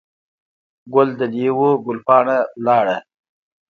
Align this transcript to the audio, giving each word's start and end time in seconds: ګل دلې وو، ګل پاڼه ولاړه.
ګل 0.93 1.09
دلې 1.19 1.49
وو، 1.57 1.69
ګل 1.85 1.97
پاڼه 2.07 2.37
ولاړه. 2.59 2.97